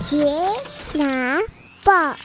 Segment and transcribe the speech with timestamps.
[0.00, 0.24] 杰
[0.94, 1.38] 拿
[1.84, 2.16] 爸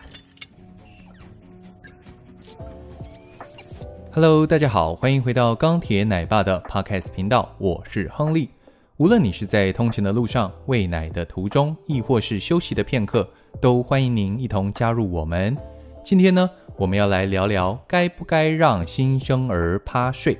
[4.13, 8.49] ，Hello，大家好，欢迎回到钢铁奶爸的 Podcast 频道，我是亨利。
[8.95, 13.29] 无论你是在通勤的路上、喂奶的途中，亦或是休息的片刻，
[13.59, 15.53] 都欢迎您一同加入我们。
[16.01, 20.37] 今天呢，我们要来聊聊该不该让新生儿趴睡。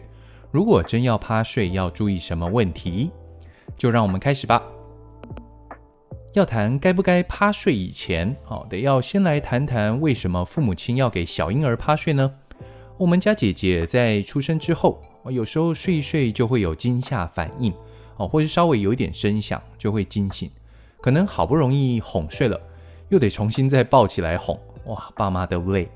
[0.52, 3.12] 如果真要趴睡，要注意什么问题？
[3.76, 4.64] 就让我们开始吧。
[6.36, 12.30] 要谈该不该趴睡以前，好，得要先来谈谈为什么父母亲要给小婴儿趴睡呢？
[12.98, 17.74] 我们家姐姐在出生之后，有时候睡一睡就会有惊吓反应，
[18.18, 20.52] 哦，或是稍微有一点声响就会惊醒，
[21.00, 22.60] 可能好不容易哄睡了，
[23.08, 25.90] 又得重新再抱起来哄，哇，爸妈都累。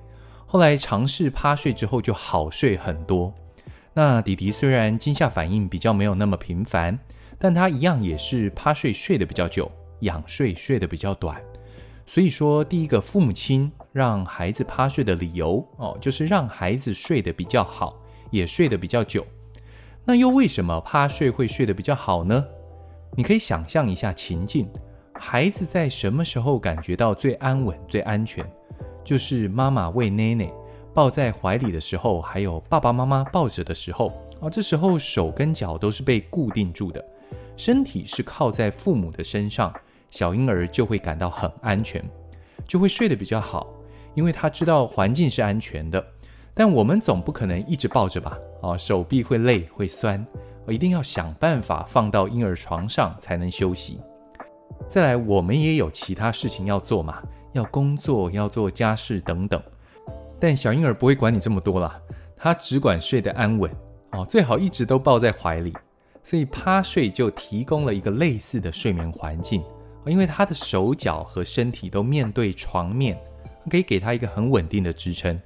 [0.46, 3.34] 后来尝试趴睡之后就好睡很多。
[3.94, 6.98] 那弟弟虽然惊吓反应比较没有那么频繁，
[7.38, 9.70] 但他一样也是趴睡睡得比较久。
[10.02, 11.42] 仰睡睡得比较短，
[12.06, 19.26] 所以说第一个父母亲让孩子趴睡的理由哦，就是让孩子睡得比较好，也睡得比较久。
[20.06, 22.44] 那又为什么趴睡会睡得比较好呢？
[23.16, 24.68] 你可以想象一下情境：
[25.14, 28.46] 孩子在什么时候感觉到最安稳、最安全？
[29.04, 30.52] 就是妈妈喂奶奶、
[30.94, 34.08] 抱在怀里的时候，还有爸爸妈妈抱着的时候
[34.40, 34.50] 啊。
[34.50, 37.04] 这时候手跟脚都是被固定住的，
[37.58, 39.74] 身体是靠在父母的身上。
[40.10, 42.04] 小婴儿就会感到很安全，
[42.68, 43.68] 就会睡得比较好，
[44.16, 46.04] 因为他知道环境是安全的。
[46.54, 48.38] 但我们总不可能一直抱着吧？
[48.62, 50.26] 啊，手臂会累会酸，
[50.68, 54.02] 一定要想办法放到婴儿床上才能休息。
[54.88, 57.22] 再来，我们也有其他事情要做嘛，
[57.54, 59.62] 要工作，要做家事等等。
[60.40, 62.00] 但小婴儿不会管你这么多啦，
[62.36, 63.72] 他只管睡得安稳
[64.12, 65.74] 哦，最好一直都抱在怀里。
[66.22, 69.64] 所以趴睡就提供了一个类似的睡眠环境。
[70.06, 73.18] 因为他的手脚和身体都面对床面，
[73.70, 75.40] 可以给他一个很稳定的支撑。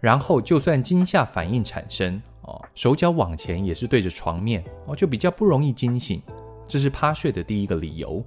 [0.00, 6.22] 然后，就算惊吓反应产生，哦，手脚往前也是对着床面，哦，就比较不容易惊醒。
[6.66, 8.24] 这是趴睡的第一个理由。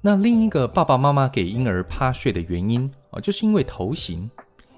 [0.00, 4.30] 那另一个爸爸妈妈给婴儿趴睡的原因，哦，就是因为头型，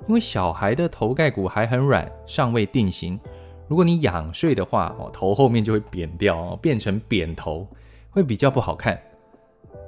[0.08, 3.20] 因为小孩的头盖骨还很软，尚未定型。
[3.68, 7.68] 如果你仰睡的话，哦，头后面就会扁掉，哦，变成扁头，
[8.10, 9.00] 会比较不好看。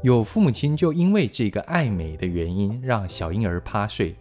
[0.04, 4.14] 有父母亲就因为这个爱美的原因让小婴儿趴睡，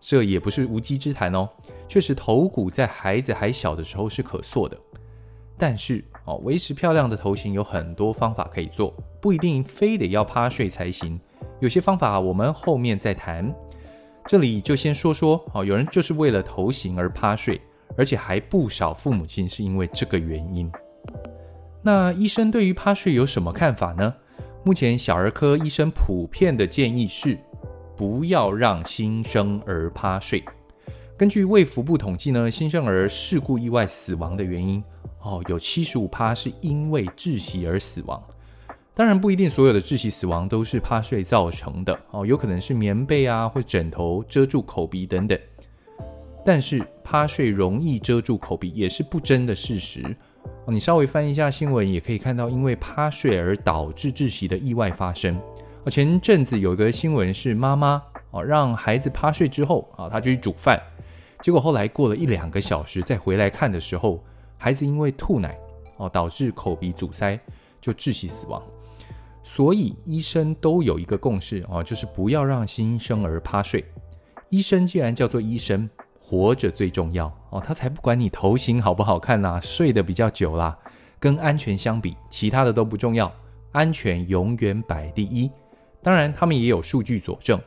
[0.00, 1.48] 这也不是无稽之谈哦。
[1.86, 4.76] 确实，头骨在孩子还小的时候是可塑的，
[5.56, 11.20] 但是哦，维持漂亮的头型有很多方法可以做，不一定非得要趴睡才行。
[11.60, 13.54] 有些方法我们后面再谈，
[14.26, 15.64] 这里就先说说哦。
[15.64, 17.60] 有人就是为了头型而趴睡，
[17.96, 20.68] 而且还不少父母亲是因为这个原因。
[21.80, 24.12] 那医生对于趴睡有什么看法呢？
[24.68, 27.38] 目前小儿科医生普遍的建议是，
[27.96, 30.44] 不要让新生儿趴睡。
[31.16, 34.84] 根据卫福部统计呢，新生儿事故意外死亡的原因
[35.22, 38.22] 哦，有七十五趴是因为窒息而死亡。
[38.92, 45.38] 当然不一定所有的窒息死亡都是趴睡造成的哦，有可能是棉被啊或枕头遮住口鼻等等。
[46.44, 50.14] 但是趴睡容易遮住口鼻也是不争的事实。
[50.70, 55.40] 你稍微翻一下新闻，也可以看到因为趴睡而导致窒息的意外发生。
[55.84, 58.02] 哦前阵子有一个新闻是妈妈
[58.32, 60.78] 哦让孩子趴睡之后啊，他就去煮饭，
[61.40, 64.22] 结果后来过了一两个小时再回来看的时候，
[64.58, 65.56] 孩子因为吐奶
[65.96, 67.38] 哦导致口鼻阻塞，
[67.80, 68.62] 就窒息死亡。
[69.42, 73.82] 所以医生都有一个共识哦，就是不要让新生儿趴睡。
[74.50, 75.88] 医生既然叫做医生。
[76.28, 80.76] 活着最重要哦，他才不管你头型好不好看呐，睡得比较久啦，
[81.18, 83.32] 跟安全相比，其他的都不重要，
[83.72, 85.50] 安全永远摆第一。
[86.02, 87.58] 当然，他们也有数据佐证，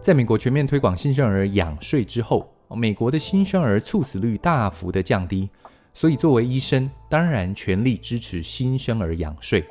[0.00, 5.48] 在美国全面推广新生儿仰睡之后，美国的新生儿猝死率大幅的降低。
[5.94, 9.64] 所以，作为医生，当然全力支持新生儿仰睡。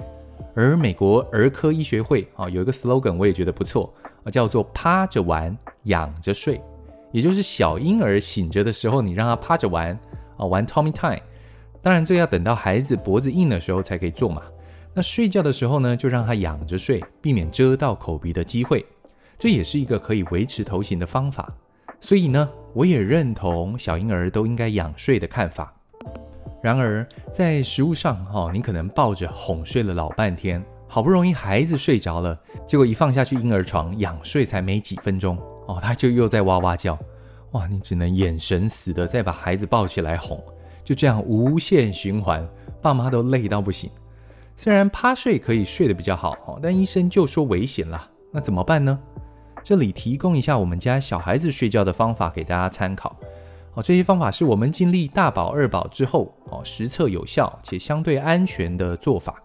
[0.56, 3.94] 而美国儿科医学会啊，有一个 slogan，我也觉得不错，
[4.32, 6.62] 叫做“趴着玩，仰着睡”。
[7.12, 9.98] 也就是小婴儿醒着的时候，你让他趴着玩
[10.38, 11.22] 啊，玩 Tommy Time。
[11.82, 14.42] 当然，这要等到孩子脖子硬的时候才可以做嘛。
[14.94, 18.86] 那睡觉的时候呢，就让他仰着睡，避免遮到口鼻的机会。
[19.38, 21.50] 这也是一个可以维持头型的方法。
[22.02, 25.74] 所以呢，我也认同小婴儿都应该仰睡的看法。
[26.62, 35.38] 然而，在食物上，哈，你可能抱着哄睡了老半天，好不容易孩子睡着了，结果一放下去婴儿床仰睡才没几分钟。
[35.70, 36.98] 哦，他就又在哇哇叫，
[37.52, 37.68] 哇！
[37.68, 40.44] 你只能眼神死的再把孩子抱起来哄，
[40.84, 42.44] 就这样无限循环，
[42.82, 43.88] 爸妈都累到不行。
[44.56, 49.00] 虽然趴睡可以睡得比较好，但医生就说危险啦，那怎么办呢？
[49.64, 53.16] 这里提供一下我们家小孩子睡觉的方法给大家参考。
[53.76, 59.36] 哦，这些方法是我们经历大宝、二宝之后，哦，实测有效且相对安全的做法。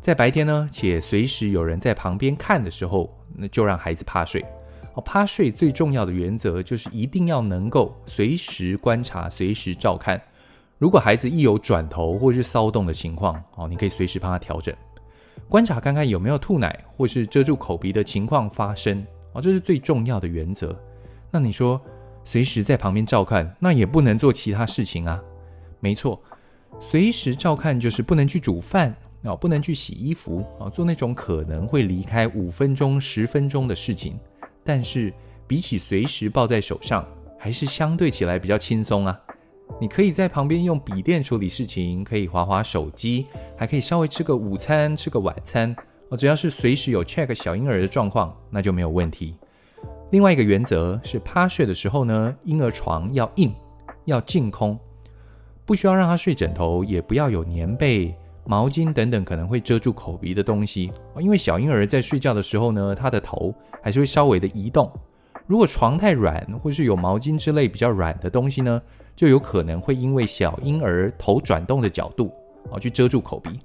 [0.00, 4.44] 在白天呢，且随时有人在旁边看的时候，那就让孩子趴睡。
[4.94, 10.20] 哦，趴睡最重要的原则就是一定要能够随时观察、随时照看。
[10.78, 14.74] 如果孩子一有转头或是骚动的情况，哦，你可以随时帮他调整。
[15.48, 20.78] 观察看看有没有吐奶或是遮住口鼻的情况发生哦，这是最重要的原则。
[21.30, 21.80] 那你说
[22.24, 25.22] 随时在旁边照看，那也不能做其他事情啊？
[25.80, 26.20] 没错，
[26.80, 34.18] 随时照看就是不能去煮饭哦，不能去洗衣服啊，做那种可能会离开五分钟、十分钟的事情。
[34.64, 35.12] 但是
[35.46, 37.06] 比起随时抱在手上，
[37.38, 39.20] 还是相对起来比较轻松啊。
[39.80, 43.26] 你可以在旁边用笔电处理事情，可以滑滑手机，
[43.56, 45.74] 还可以稍微吃个午餐，吃个晚餐
[46.10, 46.16] 哦。
[46.16, 49.36] 只要是随时有 check 小婴儿的状况，那就没有问题。
[50.10, 53.52] 另外一个原则是，趴睡的时候呢，婴儿床要硬，
[54.04, 54.78] 要净空，
[55.64, 60.92] 不需要让他睡枕头，也不要有棉被、毛巾等等可能会遮住口鼻的东西。
[61.18, 64.90] 因为小婴儿在睡觉的时候呢，他的头还是会稍微的移动。
[65.46, 68.80] 如果床太软，或是有毛巾之类比较软的东西呢，
[69.14, 72.32] 就有可能会因为小婴儿头转动的角度
[72.72, 73.60] 啊，去遮住口鼻，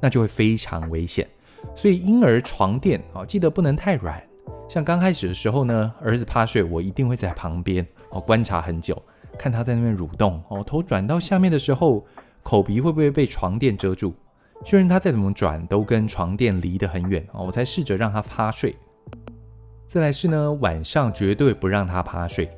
[0.00, 1.26] 那就会非常危险。
[1.74, 4.22] 所以婴儿床垫啊，记得不能太软。
[4.68, 9.00] 像刚开始的时候呢，儿子趴睡，我一定会在旁边哦观察很久，
[9.36, 12.06] 看他在那边蠕动哦，头转到下面的时候，
[12.48, 14.14] 口鼻会不会被床垫遮住？
[14.64, 18.74] 确认他再怎么转都跟床垫离得很远哦，我才试着让他趴睡。
[19.86, 22.48] 再来是呢，晚上绝对不让他趴睡。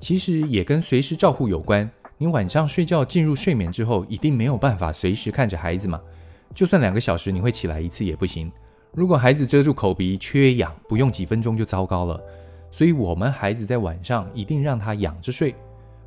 [0.00, 1.88] 其实也跟随时照护有关。
[2.16, 6.00] 你晚上睡觉进入睡眠之后，一定没有办法随时看着孩子嘛。
[6.52, 8.50] 就算两个小时你会起来一次也不行。
[8.92, 12.20] 如果孩子遮住口鼻、缺氧，不用几分钟就糟糕了。
[12.72, 15.54] 所以，我们孩子在晚上一定让他仰着睡。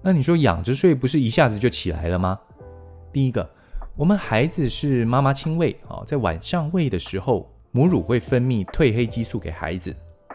[0.01, 2.37] 那你说仰着睡不是一下子就起来了吗？
[3.11, 3.47] 第一个，
[3.95, 9.93] 我们孩子是妈妈亲喂啊，在晚上喂的时候，母乳会分泌褪黑激素给孩子。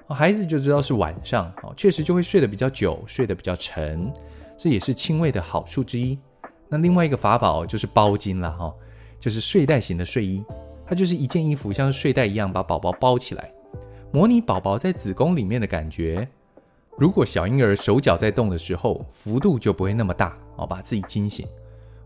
[0.08, 4.12] 孩子就知道是晚上哦，确实就会睡得比较久，睡得比较沉，
[4.56, 6.18] 这也是亲喂的好处之一。
[6.68, 8.72] 那另外一个法宝就是包巾了哈，
[9.18, 10.44] 就是睡袋型的睡衣，
[10.86, 13.50] 它就是一件衣服，像睡袋一样把宝宝包起来，
[14.12, 16.28] 模拟宝宝在子宫里面的感觉。
[16.98, 21.46] 如果小婴儿手脚在动的时候，幅度就不会那么大哦，把自己惊醒。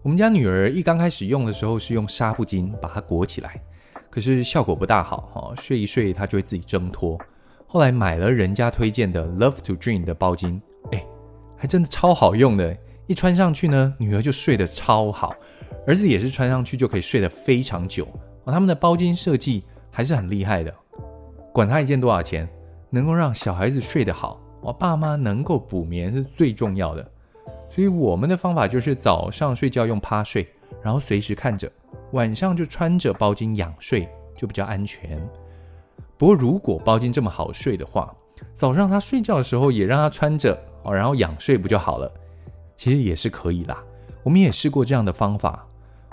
[0.03, 3.63] 我们家女儿一刚开始用的时候是用纱布巾把它裹起来，
[4.09, 7.19] 可是效果不大好哈，睡一睡她就会自己挣脱。
[7.67, 10.59] 后来买了人家推荐的 Love to Dream 的包巾，
[10.93, 11.05] 哎，
[11.55, 12.75] 还真的超好用的。
[13.07, 15.35] 一穿上去呢，女儿就睡得超好，
[15.87, 18.09] 儿子也是穿上去就可以睡得非常久。
[18.47, 20.75] 他们的包巾设计还是很厉害的。
[21.53, 22.49] 管他一件多少钱，
[22.89, 27.11] 能够让小孩子睡得好，我爸妈能够补眠是最重要的。
[27.71, 30.49] 所以我们的方法就是早上睡觉用趴睡，
[30.83, 31.71] 然后随时看着，
[32.13, 35.21] 晚上就穿着包巾仰睡，就比较安全。
[36.17, 38.15] 不过，如果包巾这么好睡的话，
[38.53, 42.13] 早上他睡觉的时候也让他穿着哦，然后仰睡不就好了？
[42.77, 43.83] 其实也是可以啦。
[44.23, 45.67] 我们也试过这样的方法，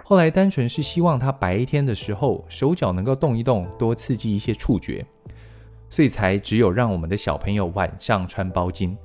[0.04, 5.06] 后来单纯是希望他白天的时候手脚能够动一动，多刺激一些触觉，
[5.90, 8.95] 所以才只有让我们的小朋友晚上穿包巾。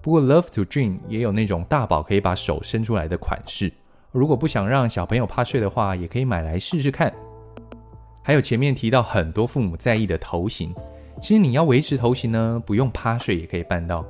[0.00, 3.72] 不过，Love to Dream 也有那种大宝可以把手伸出来的款式，
[4.12, 7.12] 如果不想让小朋友趴睡的话，也可以买来试试看。
[8.22, 10.74] 还有前面提到很多父母在意的头型，
[11.20, 14.04] 其实你要维持头型呢，不用趴睡也可以办到。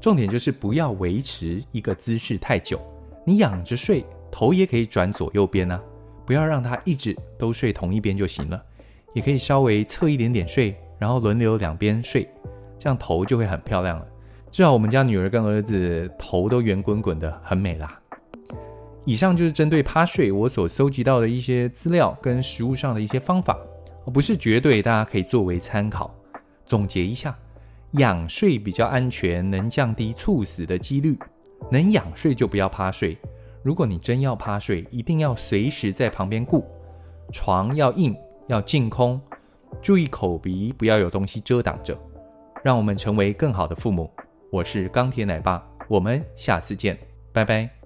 [0.00, 2.80] 重点就是不要维持一个姿势太久，
[3.24, 5.80] 你仰着睡，头也可以转左右边啊，
[6.24, 8.62] 不要让他一直都睡同一边就行了，
[9.14, 12.28] 也可以稍微侧一点点睡，然后轮流两边睡，
[12.78, 14.06] 这样头就会很漂亮了。
[14.54, 18.00] 至少我们家女儿跟儿子头都圆滚滚的，很美啦。
[19.04, 23.58] 以上就是针对趴睡我所搜集到的一些资料跟实物上的一些方法，
[24.12, 26.14] 不是绝对，大家可以作为参考。
[26.64, 27.36] 总结一下，
[27.94, 31.18] 仰睡比较安全，能降低猝死的几率。
[31.68, 33.18] 能仰睡就不要趴睡。
[33.60, 36.64] 如果你真要趴睡，一定要随时在旁边顾。
[37.32, 39.20] 床要硬，要净空，
[39.82, 41.98] 注意口鼻不要有东西遮挡着。
[42.62, 44.08] 让我们成为更好的父母。
[44.54, 46.96] 我是钢铁奶爸，我们下次见，
[47.32, 47.83] 拜拜。